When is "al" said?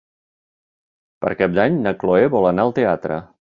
2.69-2.75